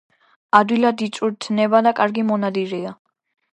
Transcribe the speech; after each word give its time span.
ადვილად 0.59 1.03
იწვრთნება 1.09 1.83
და 1.89 1.95
კარგი 2.01 2.25
მონადირეა. 2.33 2.97